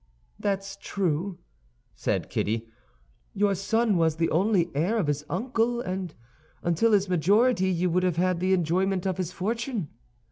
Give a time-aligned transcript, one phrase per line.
[0.39, 1.37] "That's true,"
[1.93, 2.65] said Kitty;
[3.35, 6.15] "your son was the only heir of his uncle, and
[6.63, 9.89] until his majority you would have had the enjoyment of his fortune."